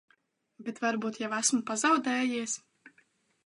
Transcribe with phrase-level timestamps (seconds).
[0.69, 2.57] Bet varbūt jau esmu pazaudējies?